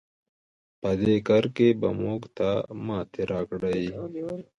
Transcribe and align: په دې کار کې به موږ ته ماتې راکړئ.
په 0.81 0.89
دې 1.01 1.15
کار 1.27 1.45
کې 1.55 1.67
به 1.79 1.89
موږ 2.01 2.21
ته 2.37 2.49
ماتې 2.85 3.21
راکړئ. 3.31 3.83